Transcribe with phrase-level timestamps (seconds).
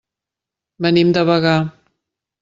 [0.85, 1.53] Venim de Bagà.